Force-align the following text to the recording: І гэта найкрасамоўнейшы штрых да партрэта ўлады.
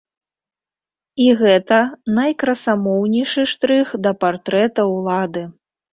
І 1.25 1.27
гэта 1.41 1.77
найкрасамоўнейшы 2.19 3.45
штрых 3.55 3.87
да 4.07 4.11
партрэта 4.25 4.87
ўлады. 4.95 5.43